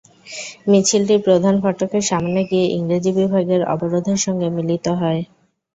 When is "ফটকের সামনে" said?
1.63-2.39